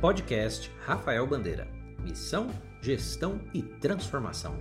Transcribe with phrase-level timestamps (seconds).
[0.00, 1.66] Podcast Rafael Bandeira.
[1.98, 2.46] Missão,
[2.80, 4.54] gestão e transformação.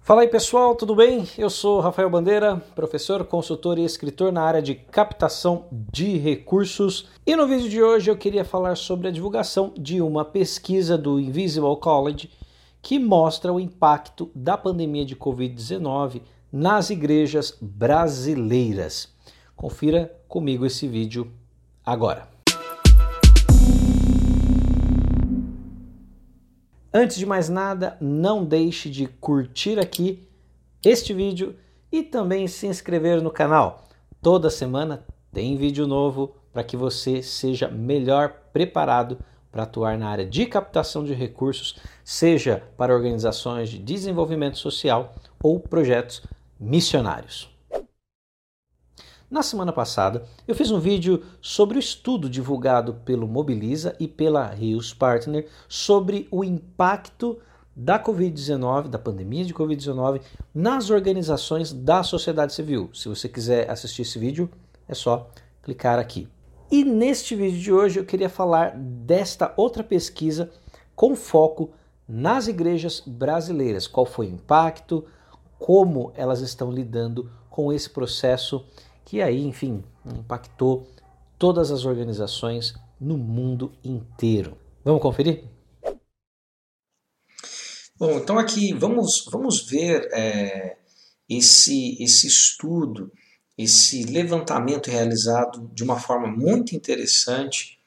[0.00, 1.28] Fala aí pessoal, tudo bem?
[1.36, 7.10] Eu sou Rafael Bandeira, professor, consultor e escritor na área de captação de recursos.
[7.26, 11.20] E no vídeo de hoje eu queria falar sobre a divulgação de uma pesquisa do
[11.20, 12.30] Invisible College
[12.80, 19.14] que mostra o impacto da pandemia de Covid-19 nas igrejas brasileiras.
[19.56, 21.32] Confira comigo esse vídeo
[21.84, 22.28] agora.
[26.92, 30.28] Antes de mais nada, não deixe de curtir aqui
[30.84, 31.56] este vídeo
[31.90, 33.84] e também se inscrever no canal.
[34.20, 39.18] Toda semana tem vídeo novo para que você seja melhor preparado
[39.50, 45.58] para atuar na área de captação de recursos, seja para organizações de desenvolvimento social ou
[45.58, 46.22] projetos
[46.60, 47.55] missionários.
[49.28, 54.46] Na semana passada, eu fiz um vídeo sobre o estudo divulgado pelo Mobiliza e pela
[54.46, 57.36] Rios Partner sobre o impacto
[57.74, 60.20] da Covid-19, da pandemia de Covid-19,
[60.54, 62.88] nas organizações da sociedade civil.
[62.94, 64.48] Se você quiser assistir esse vídeo,
[64.88, 65.28] é só
[65.60, 66.28] clicar aqui.
[66.70, 70.50] E neste vídeo de hoje eu queria falar desta outra pesquisa
[70.94, 71.72] com foco
[72.08, 73.88] nas igrejas brasileiras.
[73.88, 75.04] Qual foi o impacto,
[75.58, 78.64] como elas estão lidando com esse processo
[79.06, 80.92] que aí, enfim, impactou
[81.38, 84.58] todas as organizações no mundo inteiro.
[84.84, 85.44] Vamos conferir?
[87.96, 90.76] Bom, então aqui vamos, vamos ver é,
[91.28, 93.10] esse, esse estudo,
[93.56, 97.78] esse levantamento realizado de uma forma muito interessante,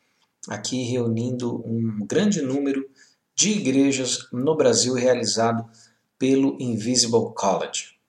[0.48, 2.90] aqui reunindo um grande número
[3.36, 5.70] de igrejas no Brasil realizado
[6.18, 8.00] pelo Invisible College.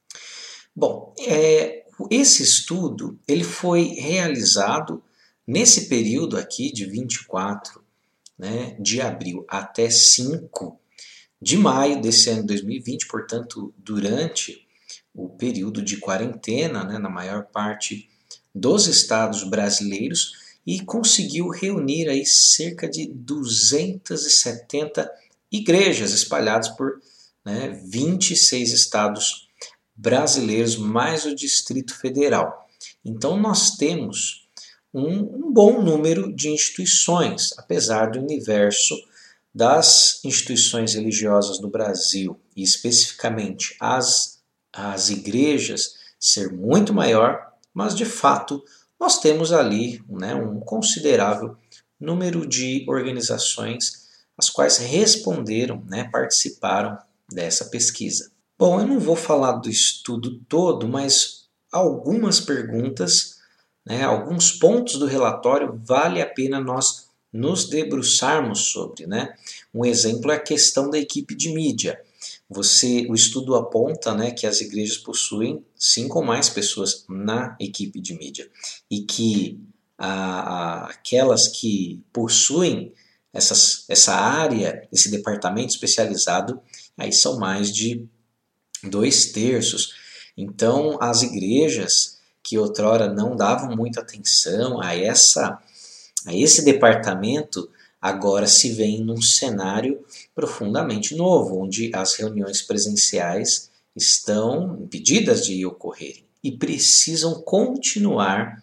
[0.75, 1.80] Bom, é,
[2.11, 5.03] esse estudo ele foi realizado
[5.47, 7.83] nesse período aqui de 24
[8.39, 10.79] né, de abril até 5
[11.43, 14.67] de maio desse ano 2020, portanto, durante
[15.15, 18.09] o período de quarentena né, na maior parte
[18.55, 20.35] dos estados brasileiros
[20.67, 25.11] e conseguiu reunir aí cerca de 270
[25.51, 27.01] igrejas espalhadas por
[27.45, 29.50] né, 26 estados brasileiros
[30.77, 32.69] mais o Distrito Federal.
[33.05, 34.49] Então nós temos
[34.93, 38.95] um, um bom número de instituições, apesar do universo
[39.55, 44.41] das instituições religiosas no Brasil, e especificamente as,
[44.73, 48.63] as igrejas, ser muito maior, mas de fato
[48.99, 51.57] nós temos ali né, um considerável
[51.99, 56.99] número de organizações as quais responderam, né, participaram
[57.31, 58.31] dessa pesquisa.
[58.61, 63.39] Bom, eu não vou falar do estudo todo, mas algumas perguntas,
[63.87, 69.07] né, alguns pontos do relatório vale a pena nós nos debruçarmos sobre.
[69.07, 69.35] Né?
[69.73, 71.99] Um exemplo é a questão da equipe de mídia.
[72.51, 77.99] Você, o estudo aponta né, que as igrejas possuem cinco ou mais pessoas na equipe
[77.99, 78.47] de mídia
[78.91, 79.59] e que
[79.97, 82.93] a, a, aquelas que possuem
[83.33, 86.61] essas, essa área, esse departamento especializado,
[86.99, 88.07] aí são mais de
[88.85, 89.95] dois terços.
[90.37, 95.59] Então, as igrejas que outrora não davam muita atenção a essa
[96.27, 97.71] a esse departamento
[98.01, 100.05] agora se vêem num cenário
[100.35, 108.63] profundamente novo, onde as reuniões presenciais estão impedidas de ocorrerem e precisam continuar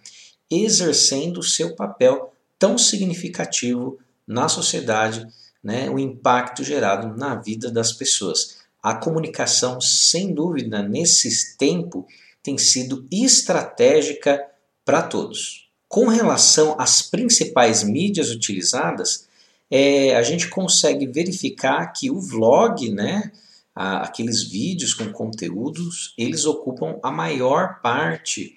[0.49, 5.27] exercendo o seu papel tão significativo na sociedade,
[5.63, 12.07] né, o impacto gerado na vida das pessoas a comunicação, sem dúvida, nesse tempo,
[12.41, 14.41] tem sido estratégica
[14.85, 15.69] para todos.
[15.87, 19.27] Com relação às principais mídias utilizadas,
[19.69, 23.31] é, a gente consegue verificar que o vlog, né,
[23.75, 28.55] a, aqueles vídeos com conteúdos, eles ocupam a maior parte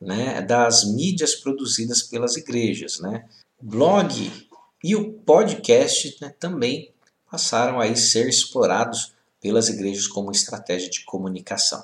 [0.00, 3.00] né, das mídias produzidas pelas igrejas.
[3.00, 3.24] Né.
[3.60, 4.30] O blog
[4.82, 6.92] e o podcast né, também
[7.30, 9.12] passaram a ser explorados
[9.42, 11.82] pelas igrejas como estratégia de comunicação.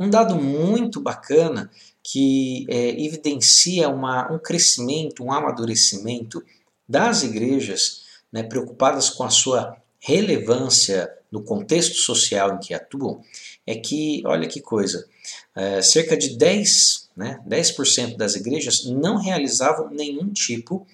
[0.00, 1.70] Um dado muito bacana
[2.02, 6.42] que é, evidencia uma, um crescimento, um amadurecimento
[6.88, 13.22] das igrejas né, preocupadas com a sua relevância no contexto social em que atuam,
[13.66, 15.08] é que, olha que coisa,
[15.54, 20.86] é, cerca de 10%, né, 10 das igrejas não realizavam nenhum tipo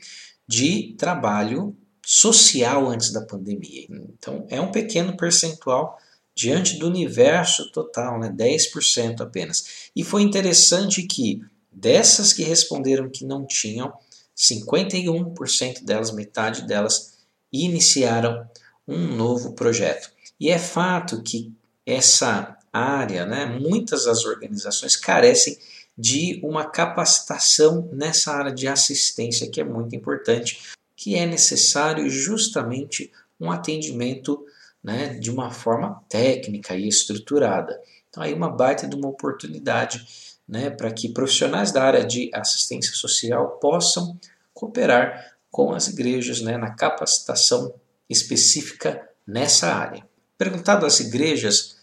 [0.47, 1.77] de trabalho
[2.13, 3.87] social antes da pandemia.
[3.89, 5.99] Então, é um pequeno percentual
[6.35, 8.35] diante do universo total, né?
[8.35, 9.91] 10% apenas.
[9.95, 11.43] E foi interessante que
[11.73, 13.93] Dessas que responderam que não tinham,
[14.37, 17.19] 51% delas, metade delas,
[17.53, 18.49] iniciaram
[18.87, 20.11] um novo projeto.
[20.39, 21.53] E é fato que
[21.87, 25.59] essa área, né, muitas das organizações carecem
[25.97, 30.61] de uma capacitação nessa área de assistência que é muito importante,
[31.01, 33.11] que é necessário justamente
[33.41, 34.45] um atendimento
[34.85, 37.81] né, de uma forma técnica e estruturada.
[38.11, 40.07] Então aí uma baita de uma oportunidade
[40.47, 44.21] né, para que profissionais da área de assistência social possam
[44.53, 47.73] cooperar com as igrejas né, na capacitação
[48.07, 50.07] específica nessa área.
[50.37, 51.79] Perguntado às igrejas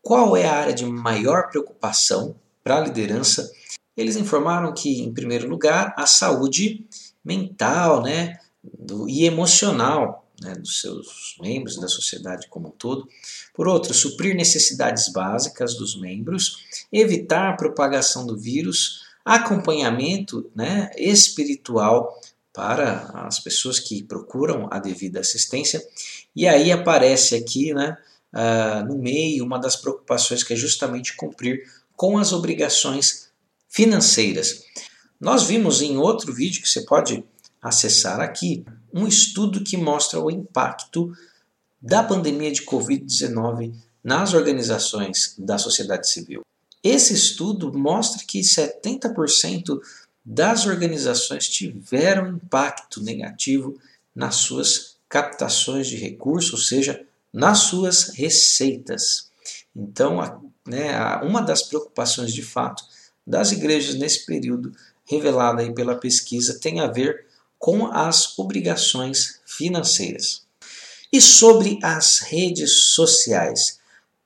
[0.00, 3.50] qual é a área de maior preocupação para a liderança,
[3.96, 6.86] eles informaram que, em primeiro lugar, a saúde
[7.24, 13.08] mental né, do, e emocional né, dos seus membros, da sociedade como um todo.
[13.54, 22.18] Por outro, suprir necessidades básicas dos membros, evitar a propagação do vírus, acompanhamento né, espiritual
[22.52, 25.86] para as pessoas que procuram a devida assistência.
[26.34, 27.96] E aí aparece aqui né,
[28.34, 31.62] uh, no meio uma das preocupações que é justamente cumprir
[31.94, 33.30] com as obrigações
[33.68, 34.64] financeiras.
[35.20, 37.22] Nós vimos em outro vídeo que você pode
[37.60, 41.12] acessar aqui um estudo que mostra o impacto
[41.80, 46.42] da pandemia de Covid-19 nas organizações da sociedade civil.
[46.82, 49.80] Esse estudo mostra que 70%
[50.24, 53.78] das organizações tiveram impacto negativo
[54.14, 59.30] nas suas captações de recursos, ou seja, nas suas receitas.
[59.74, 62.82] Então, né, uma das preocupações de fato
[63.26, 64.72] das igrejas nesse período,
[65.04, 67.26] revelada aí pela pesquisa, tem a ver
[67.60, 70.42] com as obrigações financeiras.
[71.12, 73.78] E sobre as redes sociais.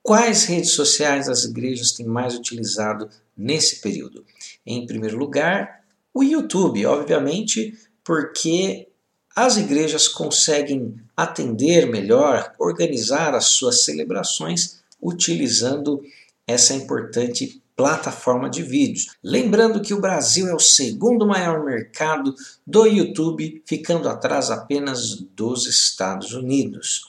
[0.03, 4.25] Quais redes sociais as igrejas têm mais utilizado nesse período?
[4.65, 5.83] Em primeiro lugar,
[6.13, 8.87] o YouTube, obviamente, porque
[9.35, 16.03] as igrejas conseguem atender melhor, organizar as suas celebrações utilizando
[16.47, 19.17] essa importante plataforma de vídeos.
[19.23, 22.35] Lembrando que o Brasil é o segundo maior mercado
[22.67, 27.03] do YouTube, ficando atrás apenas dos Estados Unidos.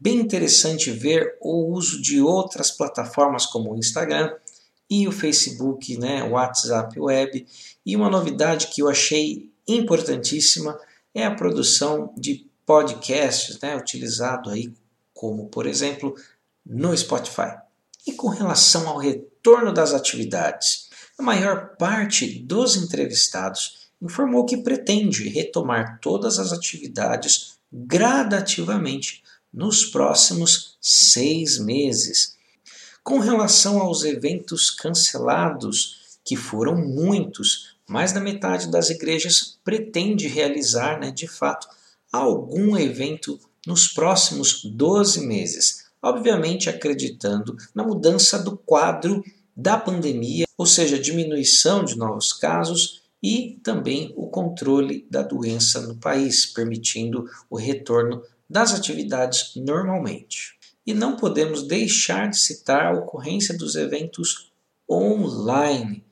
[0.00, 4.32] Bem interessante ver o uso de outras plataformas como o Instagram
[4.88, 7.46] e o Facebook, né, o WhatsApp Web.
[7.84, 10.78] E uma novidade que eu achei importantíssima
[11.14, 14.72] é a produção de podcasts, né, utilizado aí
[15.12, 16.14] como, por exemplo,
[16.64, 17.56] no Spotify.
[18.06, 25.28] E com relação ao retorno das atividades, a maior parte dos entrevistados informou que pretende
[25.28, 29.22] retomar todas as atividades gradativamente
[29.52, 32.36] nos próximos seis meses.
[33.02, 41.00] Com relação aos eventos cancelados, que foram muitos, mais da metade das igrejas pretende realizar,
[41.00, 41.66] né, de fato,
[42.12, 49.22] algum evento nos próximos 12 meses, obviamente acreditando na mudança do quadro
[49.56, 55.96] da pandemia, ou seja, diminuição de novos casos e também o controle da doença no
[55.96, 60.56] país, permitindo o retorno das atividades normalmente.
[60.86, 64.52] E não podemos deixar de citar a ocorrência dos eventos
[64.90, 66.04] online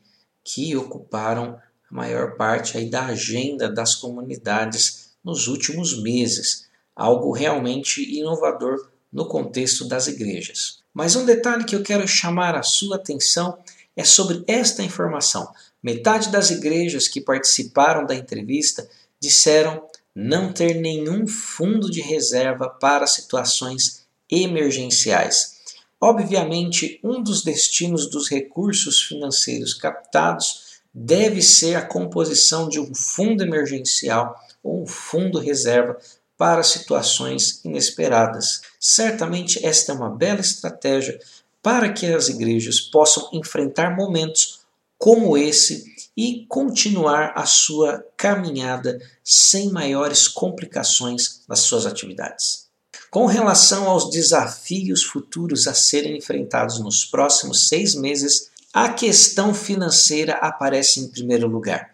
[0.45, 1.59] que ocuparam
[1.91, 9.27] a maior parte aí da agenda das comunidades nos últimos meses, algo realmente inovador no
[9.27, 10.81] contexto das igrejas.
[10.93, 13.57] Mas um detalhe que eu quero chamar a sua atenção
[13.97, 15.51] é sobre esta informação.
[15.83, 18.87] Metade das igrejas que participaram da entrevista
[19.19, 19.83] disseram
[20.15, 25.57] não ter nenhum fundo de reserva para situações emergenciais.
[25.99, 33.43] Obviamente, um dos destinos dos recursos financeiros captados deve ser a composição de um fundo
[33.43, 35.97] emergencial ou um fundo reserva
[36.37, 38.63] para situações inesperadas.
[38.79, 41.19] Certamente esta é uma bela estratégia
[41.63, 44.61] para que as igrejas possam enfrentar momentos
[44.99, 45.85] como esse
[46.17, 52.67] e continuar a sua caminhada sem maiores complicações nas suas atividades.
[53.11, 60.35] Com relação aos desafios futuros a serem enfrentados nos próximos seis meses, a questão financeira
[60.35, 61.91] aparece em primeiro lugar.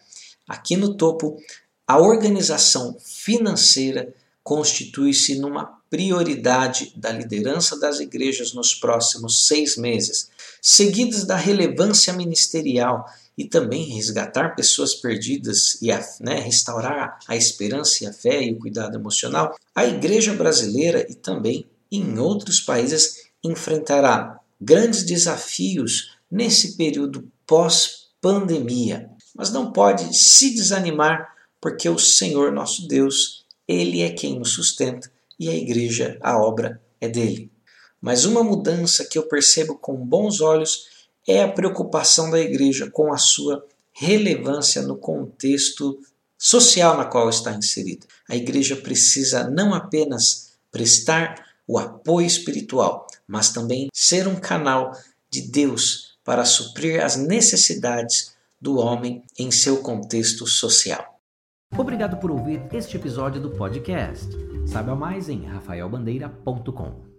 [0.48, 1.36] Aqui no topo,
[1.86, 10.30] a organização financeira constitui-se numa prioridade da liderança das igrejas nos próximos seis meses,
[10.60, 13.04] seguidas da relevância ministerial
[13.36, 15.88] e também resgatar pessoas perdidas e
[16.20, 21.14] né, restaurar a esperança e a fé e o cuidado emocional, a igreja brasileira e
[21.14, 29.10] também em outros países enfrentará grandes desafios nesse período pós-pandemia.
[29.34, 33.41] mas não pode se desanimar, porque o Senhor nosso Deus,
[33.72, 37.50] Ele é quem nos sustenta e a igreja, a obra é dele.
[38.00, 40.88] Mas uma mudança que eu percebo com bons olhos
[41.26, 46.00] é a preocupação da igreja com a sua relevância no contexto
[46.36, 48.06] social na qual está inserida.
[48.28, 54.92] A igreja precisa não apenas prestar o apoio espiritual, mas também ser um canal
[55.30, 61.11] de Deus para suprir as necessidades do homem em seu contexto social.
[61.76, 64.30] Obrigado por ouvir este episódio do podcast.
[64.66, 67.11] Saiba mais em rafaelbandeira.com.